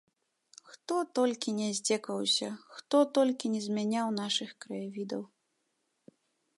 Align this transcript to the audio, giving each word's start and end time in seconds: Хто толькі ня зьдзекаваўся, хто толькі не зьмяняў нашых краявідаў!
Хто 0.69 0.95
толькі 1.19 1.53
ня 1.59 1.67
зьдзекаваўся, 1.79 2.49
хто 2.79 3.03
толькі 3.19 3.53
не 3.57 3.61
зьмяняў 3.67 4.07
нашых 4.23 4.49
краявідаў! 4.67 5.23